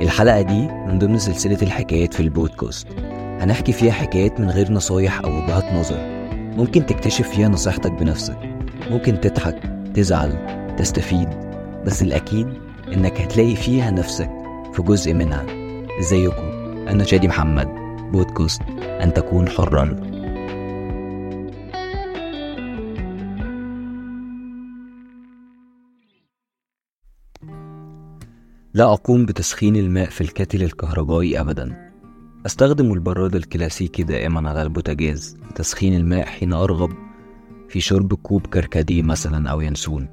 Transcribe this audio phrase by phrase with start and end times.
[0.00, 2.86] الحلقة دي من ضمن سلسلة الحكايات في البودكاست.
[3.40, 5.98] هنحكي فيها حكايات من غير نصايح أو وجهات نظر.
[6.32, 8.38] ممكن تكتشف فيها نصيحتك بنفسك.
[8.90, 9.58] ممكن تضحك
[9.94, 10.32] تزعل
[10.78, 11.28] تستفيد.
[11.86, 12.48] بس الأكيد
[12.92, 14.30] إنك هتلاقي فيها نفسك
[14.72, 15.46] في جزء منها.
[16.00, 16.44] إزيكم؟
[16.88, 17.68] أنا شادي محمد.
[18.12, 20.09] بودكاست أن تكون حرا.
[28.80, 31.92] لا أقوم بتسخين الماء في ال kettle الكهربائي أبدا.
[32.46, 35.36] أستخدم البراد الكلاسيكي دائما على البوتاجاز.
[35.50, 36.90] لتسخين الماء حين أرغب
[37.68, 40.08] في شرب كوب كركديه مثلا أو ينسون.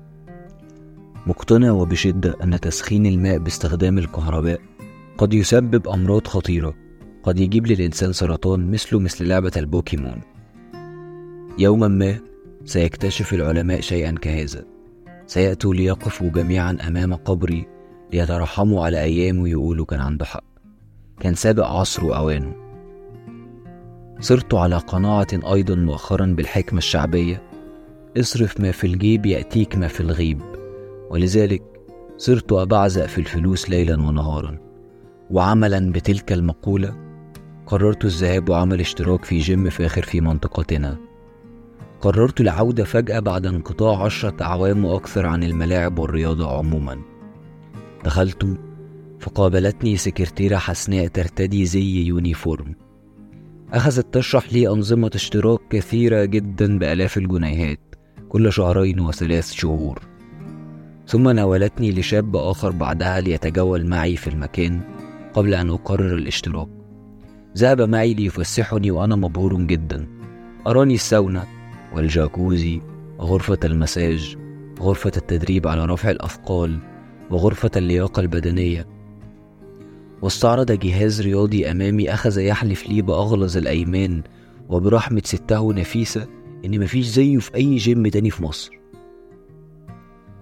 [1.27, 4.61] مقتنع وبشدة أن تسخين الماء باستخدام الكهرباء
[5.17, 6.73] قد يسبب أمراض خطيرة.
[7.23, 10.21] قد يجيب للإنسان سرطان مثله مثل لعبة البوكيمون.
[11.59, 12.19] يوما ما
[12.65, 14.65] سيكتشف العلماء شيئا كهذا.
[15.27, 17.76] سيأتوا ليقفوا جميعا أمام قبري
[18.13, 20.43] ليترحموا على أيام ويقولوا كان عنده حق.
[21.19, 22.55] كان سابق عصره وأوانه.
[24.19, 27.41] صرت على قناعة أيضا مؤخرا بالحكمة الشعبية.
[28.17, 30.41] اصرف ما في الجيب يأتيك ما في الغيب.
[31.09, 31.63] ولذلك
[32.17, 34.57] صرت أبعزق في الفلوس ليلا ونهارا.
[35.31, 36.95] وعملا بتلك المقولة
[37.65, 40.97] قررت الذهاب وعمل اشتراك في جيم فاخر في منطقتنا.
[42.01, 47.16] قررت العودة فجأة بعد انقطاع عشرة أعوام وأكثر عن الملاعب والرياضة عموما.
[48.05, 48.57] دخلت
[49.19, 52.75] فقابلتني سكرتيرة حسناء ترتدي زي يونيفورم.
[53.73, 57.79] أخذت تشرح لي أنظمة اشتراك كثيرة جدا بآلاف الجنيهات
[58.29, 59.99] كل شهرين وثلاث شهور.
[61.07, 64.81] ثم ناولتني لشاب آخر بعدها ليتجول معي في المكان
[65.33, 66.67] قبل أن أقرر الاشتراك.
[67.57, 70.07] ذهب معي ليفسحني وأنا مبهور جدا.
[70.67, 71.43] أراني الساونا
[71.93, 72.81] والجاكوزي
[73.19, 74.37] غرفة المساج
[74.79, 76.79] غرفة التدريب على رفع الأثقال
[77.31, 78.87] وغرفة اللياقة البدنية.
[80.21, 84.23] واستعرض جهاز رياضي أمامي أخذ يحلف لي بأغلظ الأيمان
[84.69, 86.27] وبرحمة سته نفيسة
[86.65, 88.71] إن مفيش زيه في أي جيم تاني في مصر.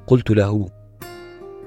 [0.07, 0.69] قلت له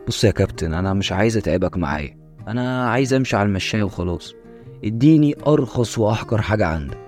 [0.09, 2.19] بص يا كابتن أنا مش عايز أتعبك معايا.
[2.49, 4.35] أنا عايز أمشي على المشاية وخلاص.
[4.85, 6.99] إديني أرخص وأحقر حاجة عندك.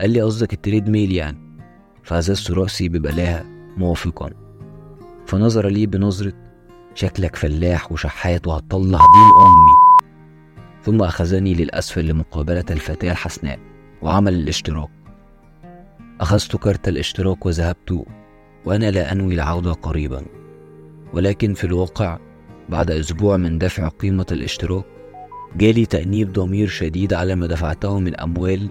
[0.00, 1.38] قال لي قصدك ال treadmill يعني.
[2.02, 3.44] فهززت رأسي ببلاها
[3.76, 4.30] موافقا.
[5.26, 6.43] فنظر لي بنظرة
[6.94, 10.04] شكلك فلاح وشحات وهتطلع دين أمي.
[10.82, 13.58] ثم أخذني للأسفل لمقابلة الفتاة الحسناء
[14.02, 14.90] وعمل الاشتراك.
[16.20, 18.04] أخذت كارت الاشتراك وذهبت
[18.64, 20.22] وأنا لا أنوي العودة قريبا.
[21.12, 22.18] ولكن في الواقع
[22.68, 24.84] بعد أسبوع من دفع قيمة الاشتراك
[25.56, 28.68] جالي تأنيب ضمير شديد على ما دفعته من أموال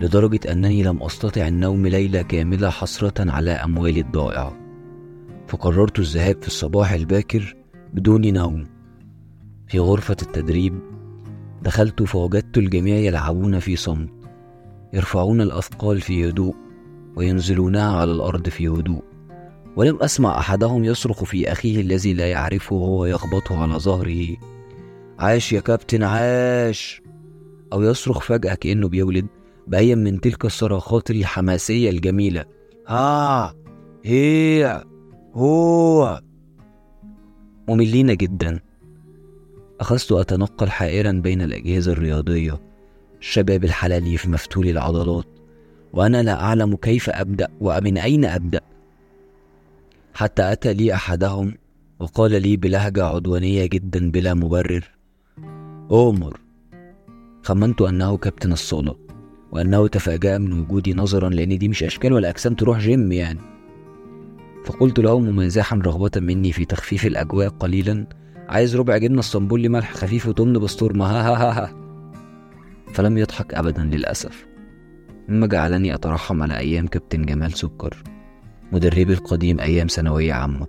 [0.00, 4.56] لدرجة أنني لم أستطع النوم ليلة كاملة حسرة على أموالي الضائعة
[5.48, 7.56] فقررت الذهاب في الصباح الباكر
[7.94, 8.64] بدون نوم.
[9.66, 10.78] في غرفة التدريب
[11.62, 14.10] دخلت فوجدت الجميع يلعبون في صمت
[14.92, 16.54] يرفعون الأثقال في هدوء
[17.16, 19.02] وينزلونها على الأرض في هدوء.
[19.76, 24.36] ولم أسمع أحدهم يصرخ في أخيه الذي لا يعرفه وهو يخبطه على ظهره
[25.18, 27.02] عاش يا كابتن عاش!
[27.72, 29.26] أو يصرخ فجأة كأنه بيولد
[29.66, 32.44] بأي من تلك الصراخات الحماسية الجميلة
[32.86, 33.54] ها
[34.04, 34.84] هي
[35.34, 36.20] هو!
[37.68, 38.60] مملين جدا.
[39.80, 42.60] أخذت أتنقل حائرا بين الأجهزة الرياضية
[43.20, 45.24] الشباب الحلاليف مفتول العضلات
[45.92, 48.60] وأنا لا أعلم كيف أبدأ ومن أين أبدأ.
[50.14, 51.54] حتى أتى لي أحدهم
[51.98, 54.90] وقال لي بلهجة عدوانية جدا بلا مبرر
[55.90, 56.40] أومر
[57.42, 58.96] خمنت أنه كابتن الصالة
[59.52, 63.57] وأنه تفاجأ من وجودي نظرا لأن دي مش أشكال ولا أجسام تروح جيم يعني.
[64.68, 68.06] فقلت له ممازحا رغبة مني في تخفيف الأجواء قليلا.
[68.48, 71.74] عايز ربع جبنة اسطنبولي ملح خفيف وتمن بسطورمة ها ها ها ها.
[72.92, 74.46] فلم يضحك أبدا للأسف.
[75.28, 77.96] مما جعلني أترحم على أيام كابتن جمال سكر
[78.72, 80.66] مدربي القديم أيام ثانوية عامة.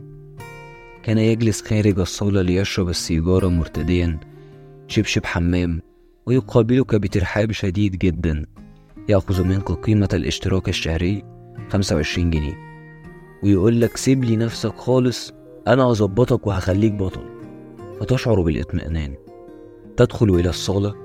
[1.03, 4.19] كان يجلس خارج الصالة ليشرب السيجارة مرتديا
[4.87, 5.81] شبشب حمام
[6.25, 8.45] ويقابلك بترحاب شديد جدا.
[9.09, 11.23] يأخذ منك قيمة الاشتراك الشهري
[11.69, 12.68] 25 جنيه.
[13.43, 15.33] ويقول لك سيب لي نفسك خالص
[15.67, 17.21] أنا هظبطك وهخليك بطل.
[17.99, 19.15] فتشعر بالاطمئنان.
[19.97, 20.95] تدخل إلى الصالة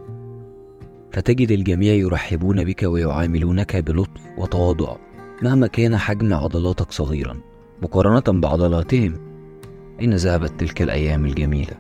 [1.13, 4.97] فتجد الجميع يرحبون بك ويعاملونك بلطف وتواضع
[5.43, 7.41] مهما كان حجم عضلاتك صغيرا.
[7.83, 9.15] مقارنة بعضلاتهم
[10.01, 11.77] أين ذهبت تلك الأيام الجميلة؟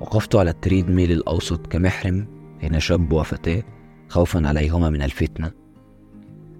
[0.00, 2.26] وقفت على التريد ميل الأوسط كمحرم
[2.60, 3.62] بين شاب وفتاة
[4.08, 5.65] خوفا عليهما من الفتنة.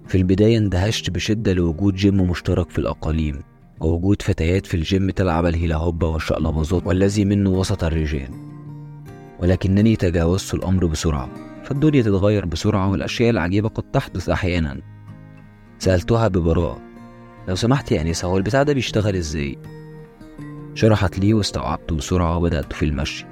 [0.07, 3.39] في البداية اندهشت بشدة لوجود جيم مشترك في الأقاليم
[3.79, 8.29] ووجود فتيات في الجيم تلعب الهيلاهوبا والشقلباظات والذي منه وسط الرجال.
[9.39, 11.29] ولكنني تجاوزت الأمر بسرعة
[11.63, 14.81] فالدنيا تتغير بسرعة والأشياء العجيبة قد تحدث أحيانا.
[15.79, 16.81] سألتها ببراءة
[17.47, 19.57] لو سمحت يا أنسة هو البتاع ده بيشتغل إزاي؟
[20.73, 23.25] شرحت لي واستوعبت بسرعة وبدأت في المشي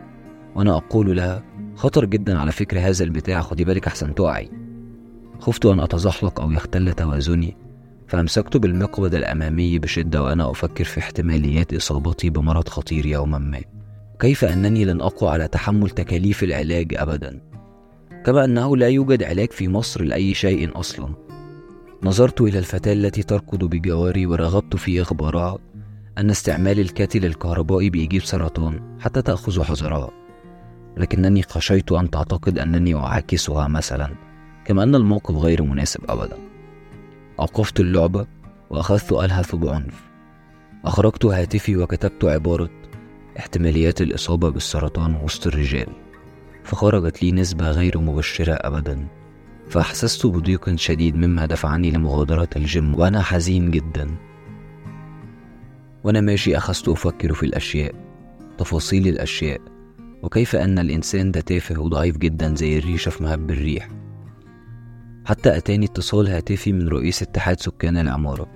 [0.55, 1.43] وأنا أقول لها
[1.75, 4.64] خطر جدا على فكرة هذا البتاع خدي بالك أحسن تقعي
[5.39, 7.57] خفت أن أتزحلق أو يختل توازني
[8.07, 13.61] فأمسكت بالمقبض الأمامي بشدة وأنا أفكر في احتماليات إصابتي بمرض خطير يوما ما.
[14.19, 17.41] كيف أنني لن أقوى على تحمل تكاليف العلاج أبدا؟
[18.25, 21.09] كما أنه لا يوجد علاج في مصر لأي شيء أصلا.
[22.03, 25.57] نظرت إلى الفتاة التي تركض بجواري ورغبت في إخبارها
[26.17, 30.11] أن استعمال الكاتل الكهربائي بيجيب سرطان حتى تأخذ حذرها
[30.97, 34.15] لكنني خشيت أن تعتقد أنني أعاكسها مثلا.
[34.65, 36.37] كما أن الموقف غير مناسب أبدا.
[37.39, 38.25] أوقفت اللعبة
[38.69, 40.03] وأخذت ألهث بعنف.
[40.85, 42.69] أخرجت هاتفي وكتبت عبارة
[43.39, 45.87] احتماليات الإصابة بالسرطان وسط الرجال.
[46.63, 49.07] فخرجت لي نسبة غير مبشرة أبدا.
[49.69, 54.07] فأحسست بضيق شديد مما دفعني لمغادرة الجيم وأنا حزين جدا.
[56.03, 57.95] وأنا ماشي أخذت أفكر في الأشياء
[58.57, 59.61] تفاصيل الأشياء
[60.23, 63.89] وكيف أن الإنسان ده تافه وضعيف جدا زي الريشة في مهب الريح.
[65.25, 68.47] حتى أتاني اتصال هاتفي من رئيس اتحاد سكان العمارة.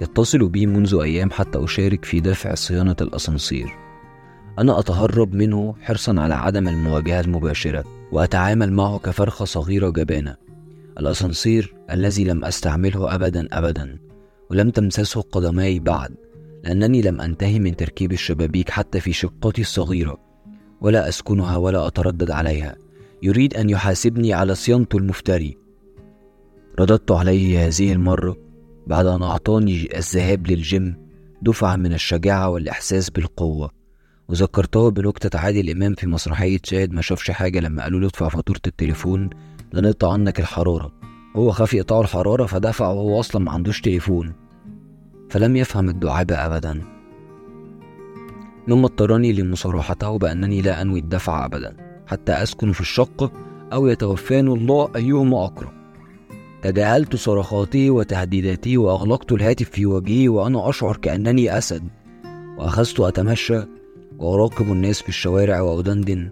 [0.00, 3.68] يتصل بي منذ أيام حتى أشارك في دفع صيانة الأسانسير.
[4.58, 10.36] أنا أتهرب منه حرصا على عدم المواجهة المباشرة وأتعامل معه كفرخة صغيرة جبانة.
[10.98, 13.98] الأسانسير الذي لم أستعمله أبدا أبدا
[14.50, 16.14] ولم تمسسه قدماي بعد
[16.64, 20.18] لأنني لم أنتهي من تركيب الشبابيك حتى في شقتي الصغيرة
[20.80, 22.76] ولا أسكنها ولا أتردد عليها.
[23.22, 25.63] يريد أن يحاسبني على صيانته المفتري.
[26.80, 28.36] رددت عليه هذه المرة
[28.86, 30.96] بعد أن أعطاني الذهاب للجيم
[31.42, 33.70] دفعة من الشجاعة والإحساس بالقوة
[34.28, 38.60] وذكرته بنكتة عادل إمام في مسرحية شاهد ما شافش حاجة لما قالوا له ادفع فاتورة
[38.66, 39.30] التليفون
[39.72, 40.92] لنقطع عنك الحرارة.
[41.36, 44.32] هو خاف يقطعوا الحرارة فدفع وهو أصلا ما عندوش تليفون
[45.30, 46.82] فلم يفهم الدعابة أبدا.
[48.68, 51.76] ثم اضطرني لمصارحته بأنني لا أنوي الدفع أبدا
[52.06, 53.32] حتى أسكن في الشقة
[53.72, 55.83] أو يتوفاني الله أيهما أقرب
[56.64, 61.82] تجاهلت صرخاته وتهديداته وأغلقت الهاتف في وجهي وأنا أشعر كأنني أسد.
[62.58, 63.62] وأخذت أتمشى
[64.18, 66.30] وأراقب الناس في الشوارع وأدندن.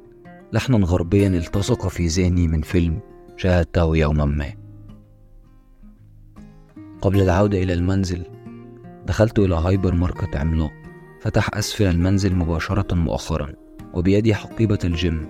[0.52, 2.98] لحنا غربيا التصق في ذهني من فيلم
[3.36, 4.52] شاهدته يوما ما.
[7.00, 8.22] قبل العودة إلى المنزل
[9.06, 10.72] دخلت إلى هايبر ماركت عملاق.
[11.20, 13.52] فتح أسفل المنزل مباشرة مؤخرا
[13.94, 15.26] وبيدي حقيبة الجيم.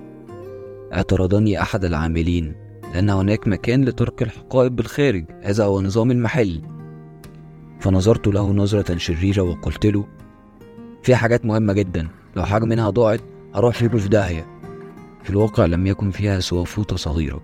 [0.92, 2.61] اعترضني أحد العاملين.
[2.92, 6.62] لأن هناك مكان لترك الحقائب بالخارج هذا هو نظام المحل.
[7.80, 10.06] فنظرت له نظرة شريرة وقلت له
[11.02, 13.20] في حاجات مهمة جدا لو حاجة منها ضاعت
[13.54, 14.46] هروح فيكم في داهية.
[15.22, 17.42] في الواقع لم يكن فيها سوى فوطة صغيرة.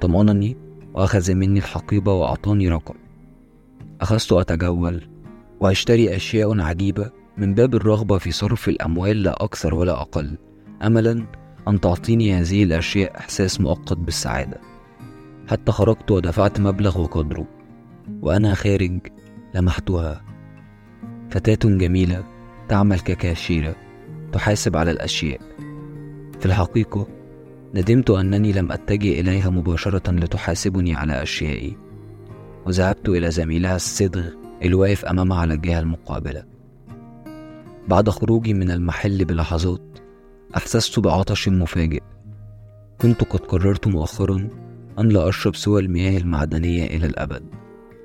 [0.00, 0.56] طمأنني
[0.94, 2.94] وأخذ مني الحقيبة وأعطاني رقم.
[4.00, 5.08] أخذت أتجول
[5.60, 10.38] وأشتري أشياء عجيبة من باب الرغبة في صرف الأموال لا أكثر ولا أقل.
[10.82, 11.26] أملا
[11.68, 14.60] أن تعطيني هذه الأشياء إحساس مؤقت بالسعادة.
[15.48, 17.46] حتى خرجت ودفعت مبلغ وقدره
[18.22, 18.98] وأنا خارج
[19.54, 20.24] لمحتها.
[21.30, 22.24] فتاة جميلة
[22.68, 23.76] تعمل ككاشيرة
[24.32, 25.40] تحاسب على الأشياء.
[26.40, 27.06] في الحقيقة
[27.74, 31.76] ندمت أنني لم أتجه إليها مباشرة لتحاسبني على أشيائي
[32.66, 34.24] وذهبت إلى زميلها الصدغ
[34.62, 36.44] الواقف أمامها على الجهة المقابلة.
[37.88, 39.99] بعد خروجي من المحل بلحظات
[40.56, 42.02] أحسست بعطش مفاجئ.
[43.00, 44.48] كنت قد قررت مؤخرا
[44.98, 47.42] أن لا أشرب سوى المياه المعدنية إلى الأبد.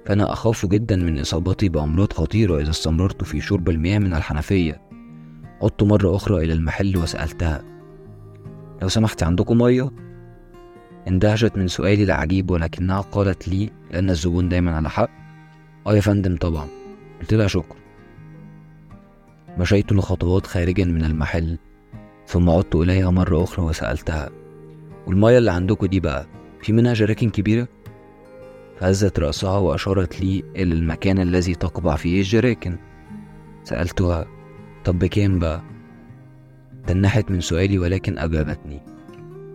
[0.06, 4.82] فأنا أخاف جدا من إصابتي بأمراض خطيرة إذا استمررت في شرب المياه من الحنفية.
[5.62, 7.64] عدت مرة أخرى إلى المحل وسألتها
[8.82, 9.92] لو سمحت عندكم مية؟
[11.08, 15.10] اندهشت من سؤالي العجيب ولكنها قالت لي لأن الزبون دايما على حق.
[15.88, 16.68] آه يا فندم طبعا.
[17.22, 17.78] قلت لها شكرا.
[19.58, 21.58] مشيت لخطوات خارجا من المحل
[22.28, 24.30] ثم عدت إليها مرة أخرى وسألتها
[25.08, 26.28] والمية اللي عندكم دي بقى
[26.62, 27.68] في منها جراكن كبيرة؟
[28.80, 32.78] فهزت رأسها وأشارت لي إلى المكان الذي تقبع فيه الجراكن
[33.64, 34.26] سألتها
[34.86, 35.62] طب بكام بقى؟
[36.88, 38.82] تنحت من سؤالي ولكن أجابتني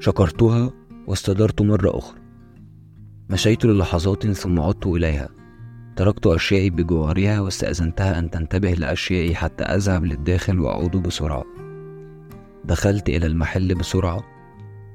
[0.01, 0.71] شكرتها
[1.07, 2.19] واستدرت مرة أخرى
[3.31, 5.29] مشيت للحظات ثم عدت إليها
[5.97, 11.45] تركت أشيائي بجوارها واستأذنتها أن تنتبه لأشيائي حتى أذهب للداخل وأعود بسرعة
[12.65, 14.25] دخلت إلى المحل بسرعة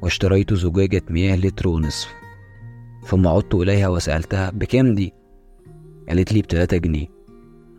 [0.01, 2.13] واشتريت زجاجة مياه لتر ونصف
[3.05, 5.13] ثم عدت إليها وسألتها بكام دي؟
[6.09, 7.07] قالت لي بتلاتة جنيه.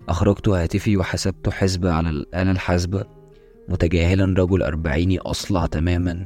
[0.08, 3.04] أخرجت هاتفي وحسبت حسبة على الآلة الحاسبة
[3.68, 6.24] متجاهلا رجل أربعيني أصلع تماما.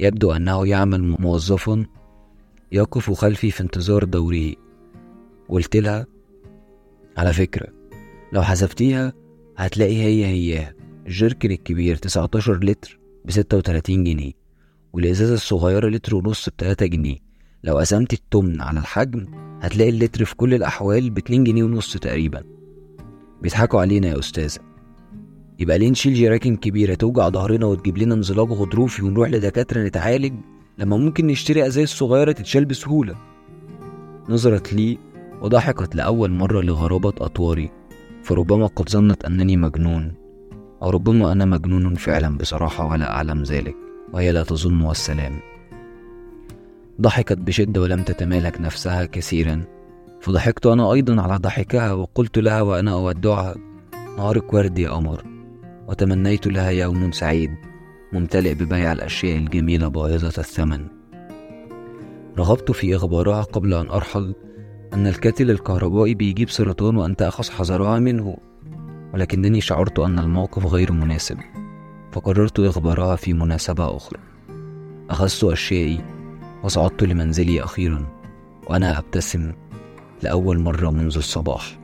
[0.00, 1.86] يبدو أنه يعمل موظفا
[2.72, 4.52] يقف خلفي في انتظار دوره
[5.48, 6.06] قلت لها
[7.16, 7.68] على فكرة
[8.32, 9.12] لو حسبتيها
[9.56, 10.73] هتلاقي هي هي.
[11.06, 14.32] الجيركن الكبير 19 لتر بستة وتلاتين جنيه
[14.92, 17.16] والإزازة الصغيرة لتر ونص بتلاتة جنيه.
[17.64, 19.26] لو قسمت التمن على الحجم
[19.60, 22.42] هتلاقي اللتر في كل الأحوال باتنين جنيه ونص تقريبا.
[23.42, 24.58] بيضحكوا علينا يا أستاذة.
[25.58, 30.34] يبقى ليه نشيل جراكن كبيرة توجع ظهرنا وتجيب لنا انزلاق غضروفي ونروح لدكاترة نتعالج
[30.78, 33.16] لما ممكن نشتري أزاز صغيرة تتشال بسهولة.
[34.28, 34.98] نظرت لي
[35.42, 37.70] وضحكت لأول مرة لغرابة أطواري
[38.22, 40.23] فربما قد ظنت أنني مجنون.
[40.84, 43.76] أو ربما أنا مجنون فعلا بصراحة ولا أعلم ذلك
[44.12, 45.40] وهي لا تظن والسلام.
[47.00, 49.64] ضحكت بشدة ولم تتمالك نفسها كثيرا.
[50.20, 53.54] فضحكت أنا أيضا على ضحكها وقلت لها وأنا أودعها
[54.16, 55.24] نهارك ورد يا قمر
[55.88, 57.50] وتمنيت لها يوم سعيد
[58.12, 60.86] ممتلئ ببيع الأشياء الجميلة باهظة الثمن.
[62.38, 64.34] رغبت في إخبارها قبل أن أرحل
[64.92, 68.36] أن الكاتل الكهربائي بيجيب سرطان وأن تأخذ حذرها منه.
[69.14, 71.38] ولكنني شعرت أن الموقف غير مناسب
[72.12, 74.18] فقررت إخبارها في مناسبة أخرى.
[75.10, 76.00] أخذت أشيائي
[76.62, 78.06] وصعدت لمنزلي أخيرا
[78.66, 79.52] وأنا أبتسم
[80.22, 81.78] لأول مرة منذ الصباح.